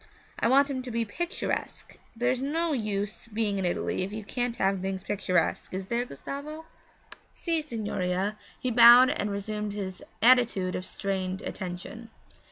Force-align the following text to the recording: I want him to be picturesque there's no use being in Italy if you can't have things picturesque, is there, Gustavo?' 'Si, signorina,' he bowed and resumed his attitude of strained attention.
I 0.39 0.47
want 0.47 0.67
him 0.67 0.81
to 0.81 0.89
be 0.89 1.05
picturesque 1.05 1.99
there's 2.15 2.41
no 2.41 2.73
use 2.73 3.27
being 3.27 3.59
in 3.59 3.65
Italy 3.65 4.01
if 4.01 4.11
you 4.11 4.23
can't 4.23 4.55
have 4.55 4.81
things 4.81 5.03
picturesque, 5.03 5.71
is 5.75 5.85
there, 5.85 6.05
Gustavo?' 6.05 6.65
'Si, 7.35 7.61
signorina,' 7.61 8.35
he 8.59 8.71
bowed 8.71 9.11
and 9.11 9.29
resumed 9.29 9.73
his 9.73 10.01
attitude 10.23 10.73
of 10.75 10.85
strained 10.85 11.43
attention. 11.43 12.09